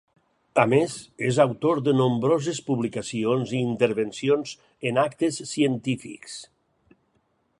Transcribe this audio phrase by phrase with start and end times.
[0.61, 0.93] A més,
[1.31, 4.55] és autor de nombroses publicacions i intervencions
[4.93, 6.41] en actes científics.